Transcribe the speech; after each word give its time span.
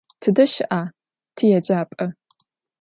Tıde 0.21 0.45
şı'a 0.53 0.81
tiêcap'e? 1.35 2.07